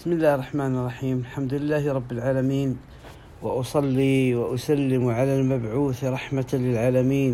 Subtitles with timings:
[0.00, 1.16] بسم الله الرحمن الرحيم.
[1.28, 2.80] الحمد لله رب العالمين.
[3.44, 7.32] وأصلي وأسلم على المبعوث رحمة للعالمين.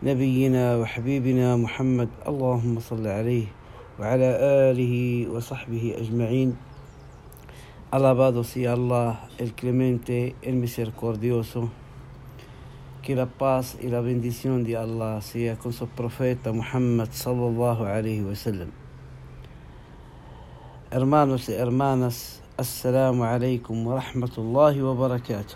[0.00, 2.08] نبينا وحبيبنا محمد.
[2.24, 3.52] اللهم صل عليه
[4.00, 4.94] وعلى آله
[5.28, 6.56] وصحبه أجمعين.
[7.92, 11.68] الله بادو سي الله الكليمنتي المسير كورديوسو
[13.04, 18.79] كي لا باس إلى بنديسيون دي الله سيكون سبروفيتا محمد صلى الله عليه وسلم
[20.92, 25.54] Hermanos y hermanas, Assalamu alaikum wa rahmatullahi wa barakatuh.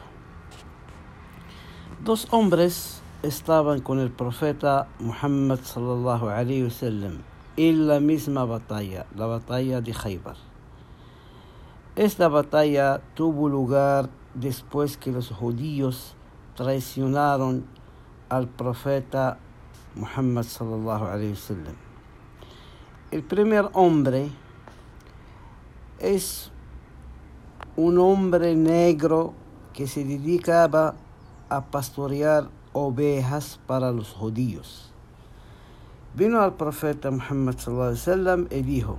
[2.04, 7.22] Dos hombres estaban con el profeta Muhammad sallallahu alayhi wa sallam
[7.56, 10.36] en la misma batalla, la batalla de Khaybar.
[11.96, 16.14] Esta batalla tuvo lugar después que los judíos
[16.54, 17.66] traicionaron
[18.28, 19.38] al profeta
[19.96, 21.76] Muhammad sallallahu alayhi wa sallam.
[23.10, 24.30] El primer hombre
[25.98, 26.50] es
[27.76, 29.34] un hombre negro
[29.72, 30.94] que se dedicaba
[31.48, 34.92] a pastorear ovejas para los judíos.
[36.14, 38.98] Vino al profeta Muhammad sallam y dijo,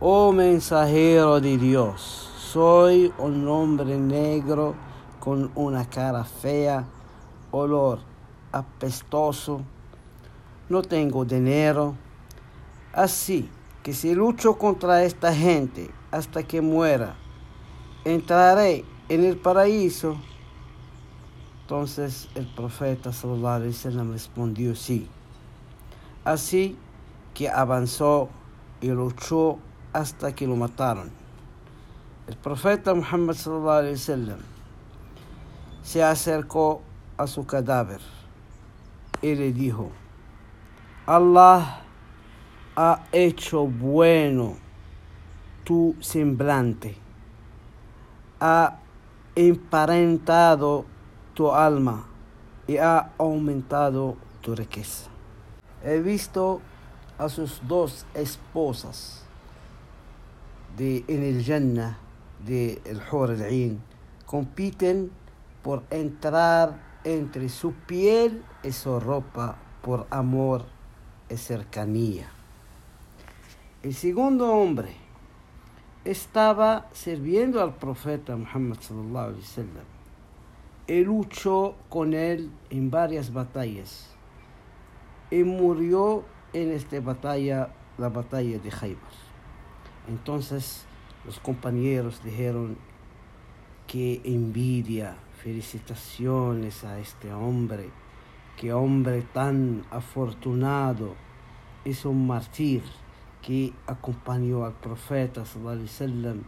[0.00, 2.00] Oh mensajero de Dios,
[2.36, 4.74] soy un hombre negro
[5.20, 6.84] con una cara fea,
[7.52, 8.00] olor
[8.50, 9.62] apestoso,
[10.68, 11.94] no tengo dinero,
[12.92, 13.48] así
[13.82, 17.16] que si lucho contra esta gente hasta que muera,
[18.04, 20.16] entraré en el paraíso.
[21.62, 25.08] Entonces el profeta sallallahu alaihi respondió sí.
[26.24, 26.76] Así
[27.34, 28.28] que avanzó
[28.80, 29.58] y luchó
[29.92, 31.10] hasta que lo mataron.
[32.28, 34.36] El profeta Muhammad sallallahu
[35.82, 36.82] se acercó
[37.16, 38.00] a su cadáver
[39.22, 39.90] y le dijo:
[41.06, 41.80] Allah
[42.76, 44.61] ha hecho bueno
[45.64, 46.96] tu semblante,
[48.40, 48.78] ha
[49.34, 50.84] emparentado
[51.34, 52.06] tu alma
[52.66, 55.08] y ha aumentado tu riqueza.
[55.84, 56.60] He visto
[57.18, 59.24] a sus dos esposas
[60.76, 61.98] de, en el Jannah
[62.44, 63.36] de el Hur
[64.26, 65.10] compiten
[65.62, 70.64] por entrar entre su piel y su ropa por amor
[71.28, 72.30] y cercanía.
[73.82, 75.01] El segundo hombre
[76.04, 79.84] estaba sirviendo al profeta Muhammad sallallahu alaihi wasallam.
[80.88, 84.10] Y luchó con él en varias batallas
[85.30, 89.12] y murió en esta batalla, la batalla de Khaybar.
[90.08, 90.84] Entonces
[91.24, 92.76] los compañeros dijeron
[93.86, 97.90] que envidia, felicitaciones a este hombre,
[98.56, 101.14] que hombre tan afortunado,
[101.84, 102.82] es un mártir
[103.42, 106.44] que acompañó al profeta sallam,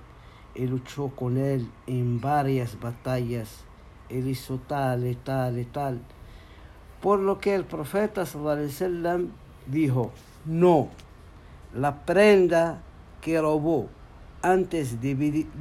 [0.54, 3.64] y luchó con él en varias batallas,
[4.08, 6.00] él hizo tal tal tal.
[7.02, 9.30] Por lo que el profeta sallam,
[9.66, 10.12] dijo,
[10.46, 10.88] no,
[11.74, 12.80] la prenda
[13.20, 13.88] que robó
[14.42, 15.14] antes de,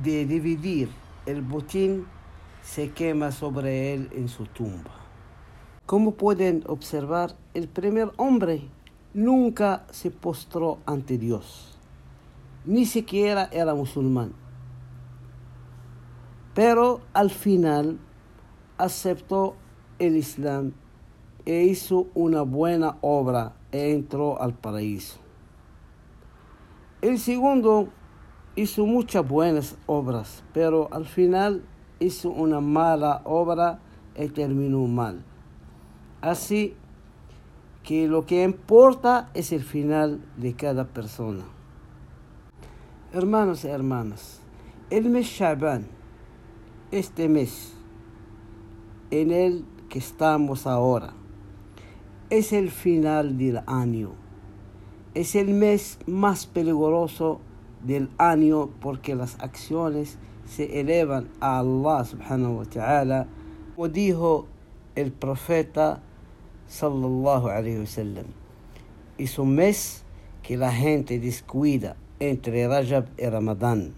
[0.03, 0.89] de dividir
[1.25, 2.05] el botín
[2.61, 4.91] se quema sobre él en su tumba.
[5.85, 8.69] Como pueden observar, el primer hombre
[9.13, 11.77] nunca se postró ante Dios,
[12.65, 14.33] ni siquiera era musulmán.
[16.53, 17.99] Pero al final
[18.77, 19.55] aceptó
[19.99, 20.73] el Islam
[21.45, 25.19] e hizo una buena obra e entró al paraíso.
[27.01, 27.89] El segundo
[28.55, 31.65] hizo muchas buenas obras, pero al final
[31.99, 33.79] hizo una mala obra
[34.15, 35.23] y terminó mal.
[36.21, 36.75] Así
[37.83, 41.43] que lo que importa es el final de cada persona.
[43.11, 44.39] Hermanos y hermanas,
[44.89, 45.87] el mes Shaban,
[46.91, 47.73] este mes
[49.11, 51.13] en el que estamos ahora,
[52.29, 54.13] es el final del año.
[55.13, 57.41] Es el mes más peligroso
[57.83, 63.27] del año porque las acciones se elevan a Allah subhanahu wa ta'ala.
[63.75, 64.47] Como dijo
[64.95, 66.01] el profeta
[66.67, 68.25] sallallahu alayhi wa sallam.
[69.17, 70.03] Es un mes
[70.41, 73.93] que la gente descuida entre Rajab y Ramadán.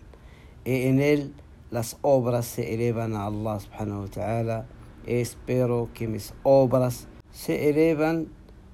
[0.63, 1.33] Y en él
[1.71, 4.65] las obras se elevan a Allah subhanahu wa ta'ala.
[5.05, 8.27] Espero que mis obras se elevan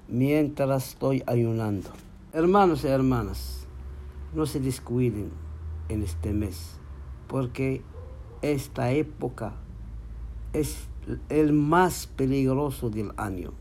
[0.08, 1.90] mientras estoy ayunando.
[2.32, 3.66] Hermanos y hermanas,
[4.34, 5.30] no se descuiden
[5.88, 6.78] en este mes,
[7.28, 7.82] porque
[8.40, 9.54] esta época
[10.52, 10.88] es
[11.28, 13.52] el más peligroso del año,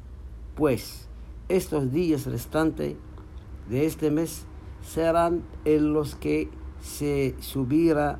[0.61, 1.07] pues
[1.49, 2.95] estos días restantes
[3.67, 4.43] de este mes
[4.87, 6.49] serán en los que
[6.83, 8.19] se subiera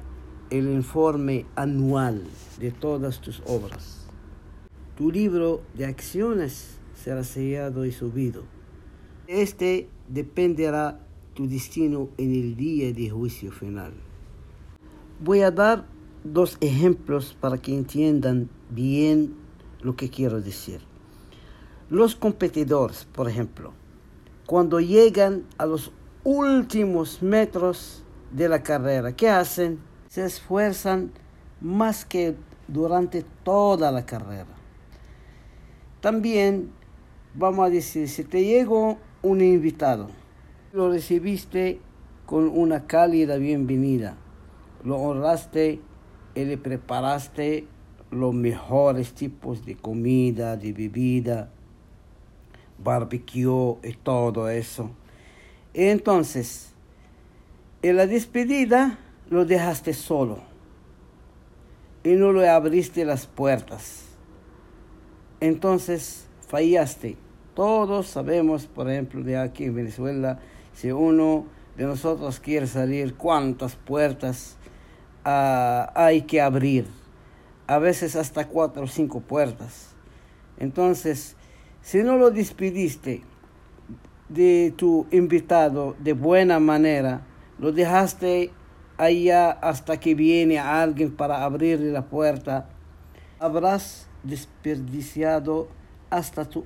[0.50, 2.24] el informe anual
[2.60, 4.08] de todas tus obras.
[4.98, 8.42] Tu libro de acciones será sellado y subido.
[9.28, 11.00] Este dependerá
[11.36, 13.94] tu destino en el día de juicio final.
[15.24, 15.86] Voy a dar
[16.24, 19.36] dos ejemplos para que entiendan bien
[19.84, 20.91] lo que quiero decir.
[21.92, 23.74] Los competidores, por ejemplo,
[24.46, 25.92] cuando llegan a los
[26.24, 29.78] últimos metros de la carrera, ¿qué hacen?
[30.08, 31.12] Se esfuerzan
[31.60, 32.38] más que
[32.70, 34.48] durante toda la carrera.
[36.00, 36.72] También
[37.36, 40.08] vamos a decir, si te llegó un invitado,
[40.72, 41.82] lo recibiste
[42.26, 44.16] con una cálida bienvenida,
[44.86, 45.82] lo honraste
[46.36, 47.68] y le preparaste
[48.12, 51.50] los mejores tipos de comida, de bebida,
[52.84, 54.92] barbecue y todo eso.
[55.74, 56.74] Entonces,
[57.82, 59.00] en la despedida
[59.30, 60.40] lo dejaste solo
[62.04, 64.06] y no le abriste las puertas.
[65.40, 67.18] Entonces fallaste.
[67.56, 70.40] Todos sabemos, por ejemplo, de aquí en Venezuela,
[70.74, 71.46] si uno
[71.76, 74.58] de nosotros quiere salir, cuántas puertas
[75.24, 76.86] ah, hay que abrir.
[77.68, 79.96] A veces hasta cuatro o cinco puertas.
[80.58, 81.36] Entonces,
[81.82, 83.24] si no lo despidiste
[84.30, 87.26] de tu invitado de buena manera,
[87.60, 88.52] lo dejaste
[88.98, 92.70] allá hasta que viene alguien para abrirle la puerta,
[93.40, 95.70] habrás desperdiciado
[96.10, 96.64] hasta tu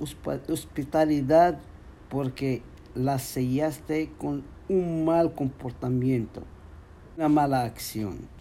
[0.50, 1.60] hospitalidad
[2.10, 2.62] porque
[2.94, 6.44] la sellaste con un mal comportamiento,
[7.18, 8.35] una mala acción.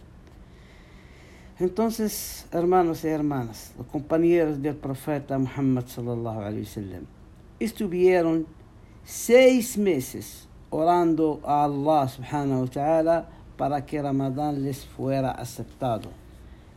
[1.60, 7.06] Entonces, hermanos y hermanas, los compañeros del profeta Muhammad sallallahu alaihi wasallam
[7.60, 8.44] estuvieron
[9.04, 16.10] seis meses orando a Allah subhanahu wa ta'ala para que Ramadán les fuera aceptado.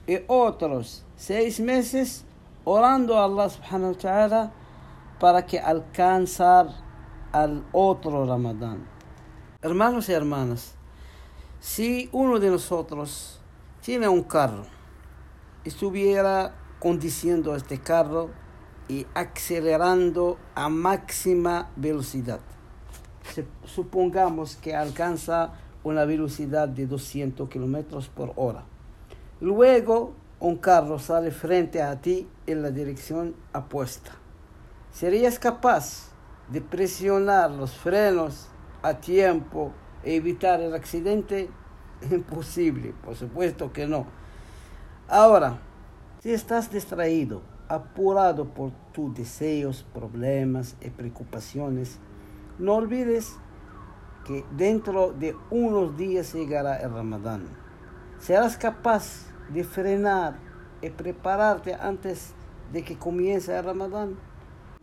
[0.05, 2.23] Y otros seis meses
[2.63, 4.51] orando a Allah subhanahu wa ta'ala
[5.19, 6.67] para que alcanzar
[7.31, 8.87] al otro Ramadán.
[9.59, 10.75] Hermanos y hermanas,
[11.59, 13.41] si uno de nosotros
[13.87, 14.63] tiene un carro,
[15.63, 18.31] estuviera conduciendo este carro
[18.89, 22.41] y acelerando a máxima velocidad.
[23.63, 25.53] Supongamos que alcanza
[25.85, 28.65] una velocidad de 200 kilómetros por hora.
[29.39, 30.11] Luego,
[30.41, 34.11] un carro sale frente a ti en la dirección apuesta.
[34.91, 36.09] ¿Serías capaz
[36.51, 38.49] de presionar los frenos
[38.81, 39.71] a tiempo
[40.03, 41.49] e evitar el accidente?
[42.11, 44.05] Imposible, por supuesto que no.
[45.07, 45.59] Ahora,
[46.21, 51.99] si estás distraído, apurado por tus deseos, problemas y preocupaciones,
[52.59, 53.35] no olvides
[54.25, 57.43] que dentro de unos días llegará el Ramadán.
[58.19, 60.37] Serás capaz de frenar
[60.81, 62.33] y prepararte antes
[62.73, 64.17] de que comience el Ramadán.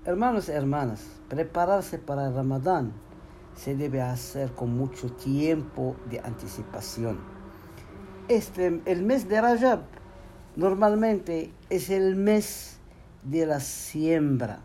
[0.05, 2.93] Hermanos y hermanas, prepararse para el Ramadán
[3.55, 7.19] se debe hacer con mucho tiempo de anticipación.
[8.29, 9.81] Este, el mes de Rajab
[10.57, 12.79] normalmente es el mes
[13.23, 14.61] de la siembra.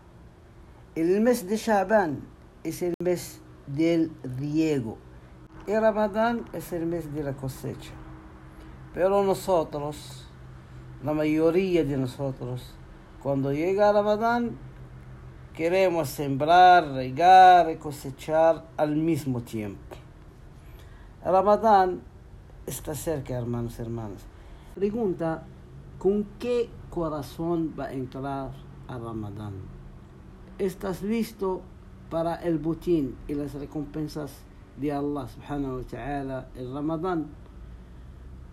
[0.94, 2.20] El mes de Shaban
[2.64, 4.98] es el mes del riego.
[5.66, 7.92] Y Ramadán es el mes de la cosecha.
[8.92, 10.26] Pero nosotros,
[11.04, 12.74] la mayoría de nosotros,
[13.22, 14.58] cuando llega Ramadán,
[15.60, 19.94] Queremos sembrar, regar y cosechar al mismo tiempo.
[21.22, 22.00] Ramadán
[22.64, 24.22] está cerca, hermanos y hermanas.
[24.74, 25.42] Pregunta,
[25.98, 28.52] ¿con qué corazón va a entrar
[28.88, 29.52] a Ramadán?
[30.58, 31.60] ¿Estás listo
[32.08, 34.32] para el botín y las recompensas
[34.78, 37.26] de Allah subhanahu wa ta'ala en Ramadán?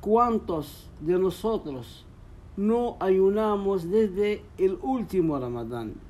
[0.02, 2.06] ¿Cuántos de nosotros
[2.58, 6.06] no ayunamos desde el último Ramadán?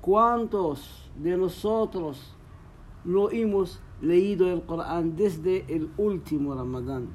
[0.00, 2.34] ¿Cuántos de nosotros
[3.04, 7.08] no hemos leído el Corán desde el último Ramadán?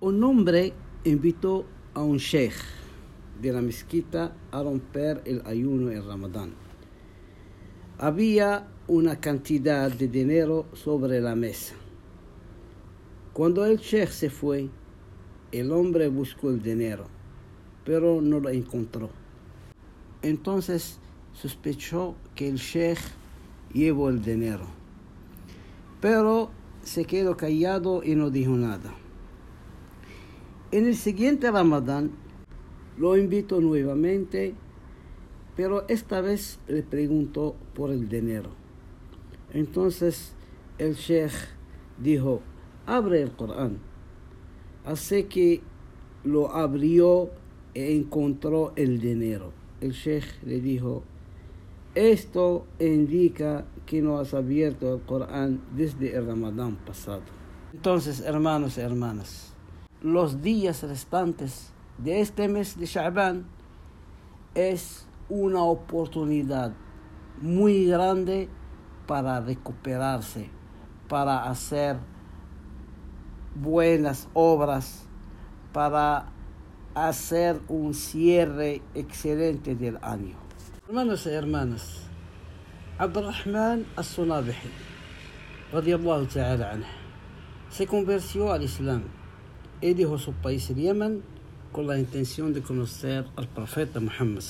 [0.00, 0.74] Un hombre
[1.04, 1.64] invitó
[1.94, 2.52] a un sheikh
[3.40, 6.52] de la mezquita a romper el ayuno en Ramadán.
[7.96, 11.74] Había una cantidad de dinero sobre la mesa.
[13.32, 14.68] Cuando el sheikh se fue,
[15.52, 17.06] el hombre buscó el dinero,
[17.86, 19.08] pero no lo encontró.
[20.20, 20.98] Entonces
[21.36, 22.98] sospechó que el sheikh
[23.72, 24.64] llevó el dinero,
[26.00, 26.50] pero
[26.82, 28.94] se quedó callado y no dijo nada.
[30.72, 32.12] En el siguiente Ramadán
[32.96, 34.54] lo invitó nuevamente,
[35.56, 38.50] pero esta vez le preguntó por el dinero.
[39.52, 40.34] Entonces
[40.78, 41.32] el sheikh
[41.98, 42.40] dijo,
[42.86, 43.78] abre el Corán.
[44.84, 45.60] Así que
[46.24, 47.30] lo abrió
[47.74, 49.52] e encontró el dinero.
[49.80, 51.04] El sheikh le dijo,
[51.96, 57.22] esto indica que no has abierto el Corán desde el Ramadán pasado.
[57.72, 59.54] Entonces, hermanos y hermanas,
[60.02, 63.46] los días restantes de este mes de Sha'ban
[64.54, 66.74] es una oportunidad
[67.40, 68.50] muy grande
[69.06, 70.50] para recuperarse,
[71.08, 71.96] para hacer
[73.54, 75.06] buenas obras,
[75.72, 76.26] para
[76.94, 80.45] hacer un cierre excelente del año.
[80.88, 82.02] Hermanos y hermanas,
[82.96, 84.70] Abdurrahman al-Sunabihi,
[85.72, 86.78] radiallahu ta'ala
[87.68, 89.02] se convirtió al Islam
[89.80, 91.24] y dejó su país, Yemen,
[91.72, 94.40] con la intención de conocer al profeta Muhammad.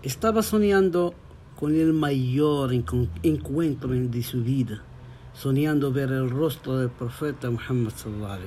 [0.00, 1.12] Estaba soñando
[1.58, 4.80] con el mayor encuentro de su vida,
[5.34, 8.46] soñando ver el rostro del profeta Muhammad sallallahu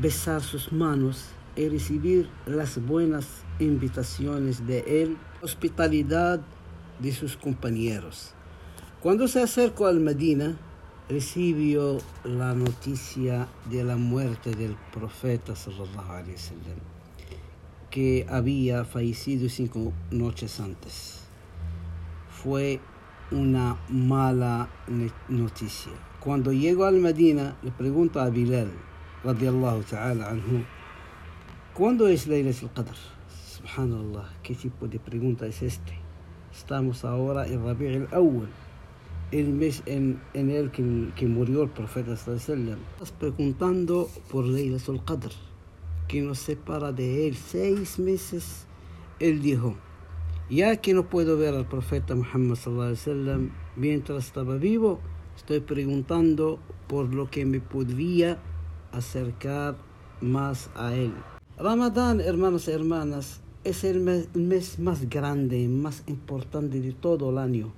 [0.00, 1.26] besar sus manos
[1.56, 3.26] y recibir las buenas
[3.58, 6.40] invitaciones de él, hospitalidad
[6.98, 8.34] de sus compañeros.
[9.00, 10.56] Cuando se acercó al Medina,
[11.08, 16.78] recibió la noticia de la muerte del profeta sallallahu alaihi wasallam,
[17.90, 21.24] que había fallecido cinco noches antes.
[22.30, 22.80] Fue
[23.32, 24.68] una mala
[25.28, 25.92] noticia.
[26.20, 28.70] Cuando llegó al Medina, le pregunta a Bilal,
[29.24, 30.64] radiallahu ta'ala anhu,
[31.74, 32.96] ¿cuándo es Laylat al-Qadr?
[33.56, 35.92] Subhanallah, ¿qué tipo de pregunta es este?
[36.52, 38.48] Estamos ahora en Rabi' al-Awwal
[39.32, 42.78] el mes en, el que, murió el profeta sallam.
[42.94, 45.30] Estás preguntando por Laylatul Qadr,
[46.08, 48.66] que nos separa de él seis meses.
[49.20, 49.76] Él dijo,
[50.48, 54.98] ya que no puedo ver al profeta Muhammad sallam mientras estaba vivo,
[55.36, 56.58] estoy preguntando
[56.88, 58.38] por lo que me podría
[58.90, 59.76] acercar
[60.20, 61.12] más a él.
[61.62, 67.70] Ramadán, hermanos y hermanas, es el mes, más grande, más importante de todo el año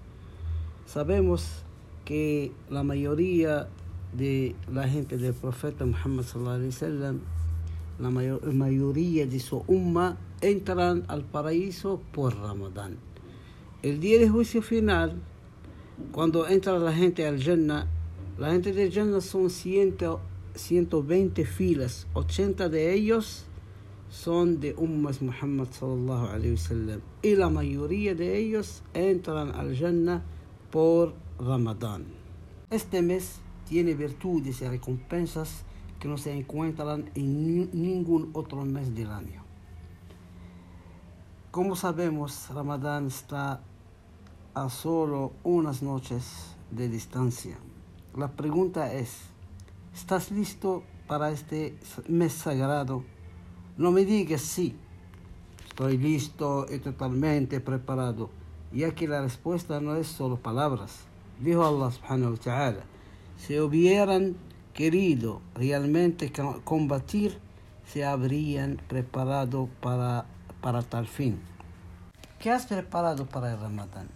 [0.86, 1.64] Sabemos
[2.04, 3.66] que la mayoría
[4.16, 7.18] de la gente del profeta Muhammad sallallahu
[7.98, 12.98] la mayor, mayoría de su umma entran al paraíso por Ramadán.
[13.82, 15.16] El día de juicio final,
[16.12, 17.88] cuando entra la gente al Jannah,
[18.38, 19.96] la gente del Jannah son 100,
[20.54, 23.46] 120 filas, 80 de ellos
[24.12, 30.22] son de ummas Muhammad sallallahu alaihi wasallam y la mayoría de ellos entran al Jannah
[30.70, 32.04] por Ramadán.
[32.68, 35.64] Este mes tiene virtudes y recompensas
[35.98, 39.42] que no se encuentran en ningún otro mes del año.
[41.50, 43.62] Como sabemos, Ramadán está
[44.52, 47.56] a solo unas noches de distancia.
[48.14, 49.16] La pregunta es,
[49.94, 51.78] ¿estás listo para este
[52.08, 53.04] mes sagrado?
[53.76, 54.76] No me digas sí,
[55.66, 61.00] estoy listo y totalmente preparado ya que la respuesta no es solo palabras.
[61.40, 62.80] Dijo Allah subhanahu wa ta'ala,
[63.36, 64.36] si hubieran
[64.72, 66.32] querido realmente
[66.64, 67.38] combatir,
[67.86, 70.26] se habrían preparado para,
[70.60, 71.40] para tal fin.
[72.38, 74.08] ¿Qué has preparado para el Ramadán?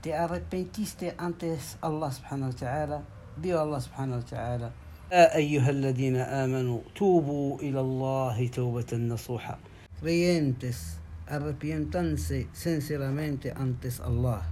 [0.00, 3.02] ¿Te arrepentiste antes Allah subhanahu wa ta'ala?
[3.36, 4.72] Dijo Allah subhanahu wa ta'ala,
[5.12, 9.58] يا أيها الذين آمنوا توبوا إلى الله توبة نصوحا
[10.00, 14.42] creyentes arrepiéntanse sinceramente antes Allah.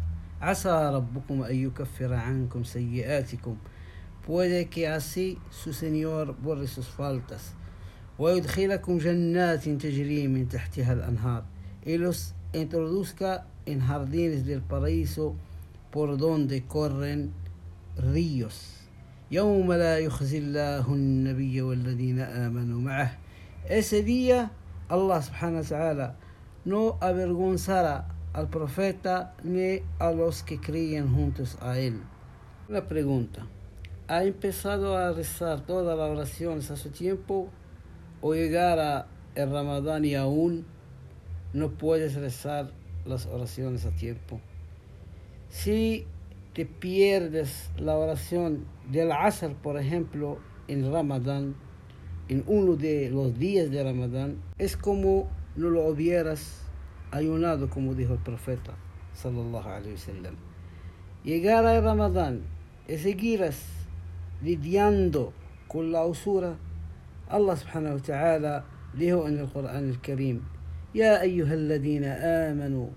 [0.41, 3.57] Asa rabbukum an yukaffira ankum sayyi'atikum.
[4.27, 7.55] Puede que así su Señor borre sus faltas.
[8.19, 11.45] ويدخلكم جنات تجري من تحتها الأنهار
[11.85, 15.35] y los introduzca en jardines del paraíso
[15.91, 17.33] por donde corren
[17.99, 18.86] ríos
[19.32, 23.18] يوم لا يخزي الله النبي والذين آمنوا معه
[23.70, 24.52] ese día
[24.90, 26.16] Allah subhanahu wa ta'ala
[26.66, 32.02] no avergonzara al profeta ni a los que creían juntos a él.
[32.70, 33.48] Una pregunta.
[34.08, 37.50] ¿Ha empezado a rezar todas las oraciones a su tiempo
[38.22, 40.66] o llegar a el Ramadán y aún
[41.54, 42.72] no puedes rezar
[43.06, 44.42] las oraciones a tiempo?
[45.50, 46.06] Si
[46.54, 51.56] te pierdes la oración del Asr, por ejemplo, en Ramadán,
[52.30, 56.64] en uno de los días de Ramadán, es como no lo hubieras
[57.12, 58.74] ayunado como dijo el profeta
[59.14, 60.36] sallallahu alaihi wasallam.
[61.24, 62.42] Llegar a Ramadán
[62.88, 63.62] y seguirás
[64.42, 65.34] lidiando
[65.68, 66.58] con la usura,
[67.30, 70.42] Allah subhanahu wa ta'ala dijo en el Corán el Karim,
[70.96, 72.88] يا أيها الذين آمنوا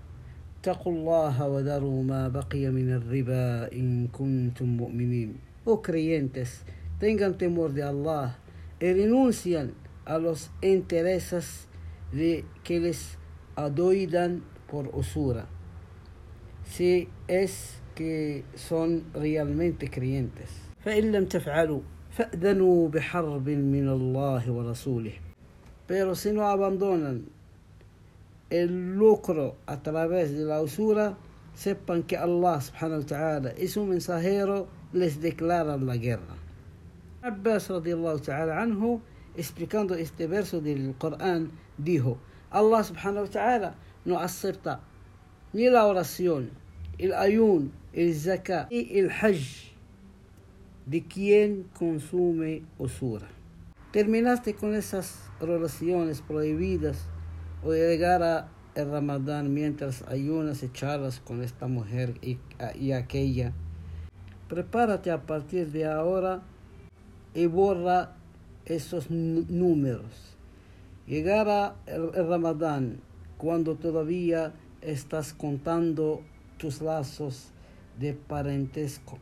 [0.59, 5.35] اتقوا الله وذروا ما بقي من الربا إن كنتم مؤمنين.
[5.63, 6.63] Oh creyentes,
[6.99, 8.37] tengan temor de Allah
[8.79, 9.73] y renuncian
[10.05, 11.67] a los intereses
[12.11, 13.17] de que les
[13.55, 15.47] adoidan por usura.
[16.63, 20.49] Si es que son realmente creyentes.
[20.85, 25.13] فإن لم تفعلوا فأذنوا بحرب من الله ورسوله.
[25.87, 27.25] Pero si no abandonan
[28.49, 31.17] el lucro a través de la usura,
[31.60, 36.40] sepan que Allah subhanahu wa ta'ala y su mensajero les declaran la guerra.
[37.20, 39.02] Abbas radiallahu ta'ala anhu,
[39.36, 42.16] explicando este verso del Corán, dijo,
[42.50, 43.74] Allah subhanahu wa ta'ala
[44.06, 44.80] no acepta
[45.52, 46.48] ni la oración,
[46.96, 49.76] el ayun, el zakat y el hajj
[50.86, 53.28] de quien consume usura.
[53.92, 57.04] Terminaste con esas relaciones prohibidas
[57.62, 58.48] o llegar a
[58.80, 62.38] el ramadán mientras ayunas y charlas con esta mujer y,
[62.78, 63.52] y aquella.
[64.48, 66.42] Prepárate a partir de ahora
[67.34, 68.16] y borra
[68.64, 70.36] esos números.
[71.06, 73.00] Llegará el, ramadán
[73.36, 76.22] cuando todavía estás contando
[76.58, 77.50] tus lazos
[77.98, 79.18] de parentesco.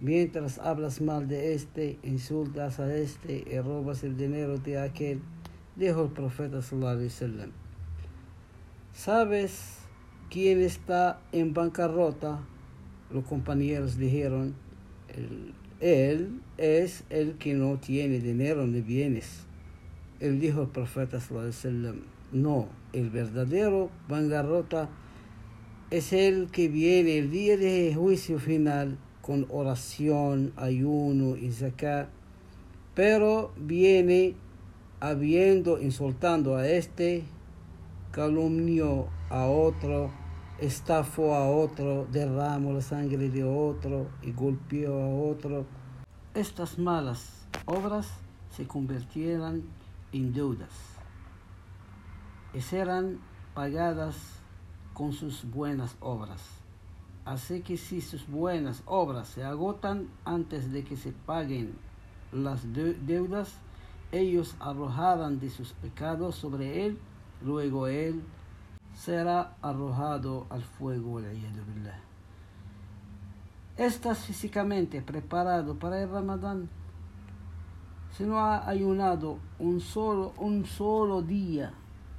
[0.00, 5.22] Mientras hablas mal de este, insultas a este y robas el dinero de aquel,
[5.76, 7.63] dijo el profeta sallallahu alaihi wasallam.
[8.94, 9.80] ¿Sabes
[10.30, 12.38] quién está en bancarrota?
[13.10, 14.54] Los compañeros dijeron,
[15.80, 19.46] él es el que no tiene dinero ni bienes.
[20.20, 21.18] Él dijo el profeta
[22.30, 24.88] no, el verdadero bancarrota
[25.90, 32.08] es el que viene el día de juicio final con oración, ayuno y zakat,
[32.94, 34.36] pero viene
[35.00, 37.24] habiendo insultando a este,
[38.14, 40.08] calumnió a otro,
[40.60, 45.66] estafó a otro, derramó la sangre de otro y golpeó a otro.
[46.32, 48.08] Estas malas obras
[48.50, 49.64] se convirtieran
[50.12, 50.70] en deudas
[52.52, 53.18] y serán
[53.52, 54.14] pagadas
[54.92, 56.40] con sus buenas obras.
[57.24, 61.74] Así que si sus buenas obras se agotan antes de que se paguen
[62.30, 63.54] las deudas,
[64.12, 66.96] ellos arrojarán de sus pecados sobre él,
[67.42, 68.22] luego él
[68.94, 71.20] será arrojado al fuego.
[73.76, 76.68] ¿Estás físicamente preparado para el Ramadán?
[78.16, 81.72] Si no ha ayunado un solo, un solo día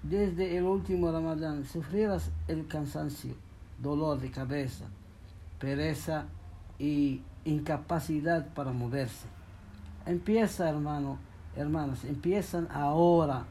[0.04, 3.36] desde el último Ramadán, sufrirás el cansancio,
[3.82, 4.86] dolor de cabeza,
[5.58, 6.26] pereza
[6.78, 9.28] y incapacidad para moverse.
[10.06, 11.18] Empieza, hermano,
[11.56, 13.46] hermanas, empiezan ahora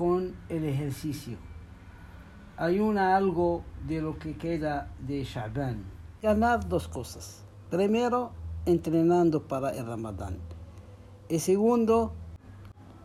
[0.00, 1.36] con el ejercicio.
[2.56, 5.84] Ayuna algo de lo que queda de Shaban.
[6.22, 7.44] Ganar dos cosas.
[7.68, 8.30] Primero,
[8.64, 10.38] entrenando para el Ramadán.
[11.28, 12.14] Y segundo,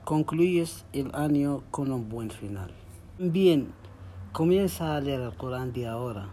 [0.05, 2.71] concluyes el año con un buen final.
[3.19, 3.73] Bien,
[4.31, 6.29] comienza a leer el Corán de ahora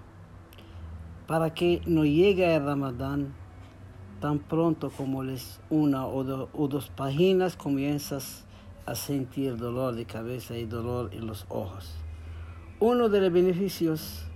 [1.27, 3.35] para que no llegue el Ramadán
[4.21, 6.21] tan pronto como les una o,
[6.53, 8.45] o dos páginas comienzas
[8.87, 11.95] a sentir dolor de cabeza y dolor en los ojos.
[12.81, 14.27] Uno de los beneficios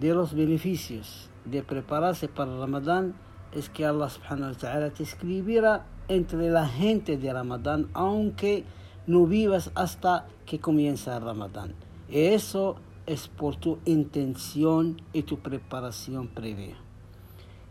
[0.00, 3.14] de los beneficios de prepararse para Ramadán
[3.52, 8.64] es que Allah subhanahu wa ta'ala te escribirá entre la gente de Ramadán, aunque
[9.06, 11.74] no vivas hasta que comienza el Ramadán.
[12.08, 16.76] Eso es por tu intención y tu preparación previa.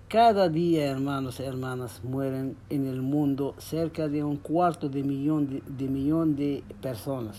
[0.09, 5.61] Cada día, hermanos y hermanas, mueren en el mundo cerca de un cuarto de millón
[5.77, 7.37] de, de de personas.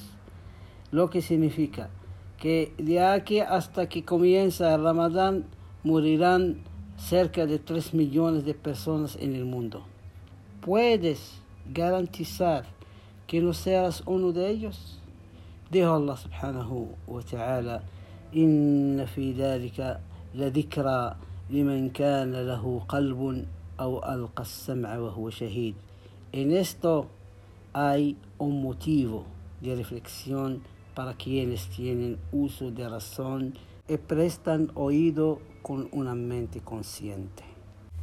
[0.93, 1.91] Lo que significa
[2.39, 5.47] que de aquí hasta que comienza el Ramadán
[5.83, 6.59] morirán
[6.97, 9.85] cerca de 3 millones de personas en el mundo
[10.61, 11.43] puedes
[11.75, 12.67] garantizar
[13.27, 15.01] que no seas uno de ellos?
[15.73, 17.83] Dijo Allah subhanahu wa ta'ala,
[21.51, 25.75] liman kana lahu qalbun aw alqa sam'a wa huwa shahid.
[26.33, 27.11] En esto
[27.73, 29.27] hay un motivo
[29.61, 30.63] de reflexión
[30.95, 33.55] para quienes tienen uso de razón
[33.89, 37.43] y prestan oído con una mente consciente.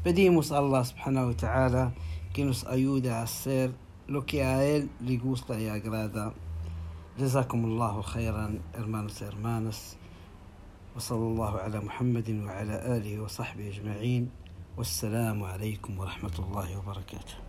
[0.04, 1.94] Pedimos a Allah subhanahu wa ta'ala
[2.34, 3.72] que nos ayude a hacer
[4.08, 6.34] lo que a Él le gusta y agrada.
[7.18, 9.97] Jazakumullahu khairan, hermanos y hermanas.
[10.98, 14.30] وصلى الله على محمد وعلى آله وصحبه أجمعين
[14.78, 17.47] والسلام عليكم ورحمة الله وبركاته.